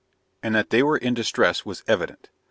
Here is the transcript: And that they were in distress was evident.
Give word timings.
And 0.41 0.55
that 0.55 0.71
they 0.71 0.81
were 0.81 0.97
in 0.97 1.13
distress 1.13 1.63
was 1.63 1.83
evident. 1.87 2.29